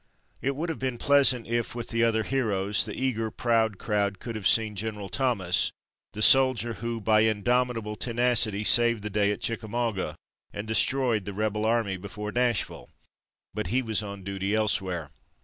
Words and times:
It 0.41 0.55
would 0.55 0.69
have 0.69 0.79
been 0.79 0.97
pleasant 0.97 1.45
if, 1.45 1.75
with 1.75 1.89
the 1.89 2.03
other 2.03 2.23
heroes, 2.23 2.85
the 2.85 2.99
eager, 2.99 3.29
proud 3.29 3.77
crowd 3.77 4.17
could 4.17 4.35
have 4.35 4.47
seen 4.47 4.73
General 4.73 5.09
Thomas, 5.09 5.71
the 6.13 6.23
soldier 6.23 6.73
who, 6.81 6.99
by 6.99 7.19
indomitable 7.19 7.95
tenacity, 7.95 8.63
saved 8.63 9.03
the 9.03 9.11
day 9.11 9.31
at 9.31 9.41
Chickamauga 9.41 10.15
and 10.51 10.67
destroyed 10.67 11.25
the 11.25 11.33
rebel 11.33 11.65
army 11.67 11.97
before 11.97 12.31
Nashville; 12.31 12.89
but 13.53 13.67
he 13.67 13.83
was 13.83 14.01
on 14.01 14.23
duty 14.23 14.55
elsewhere. 14.55 15.11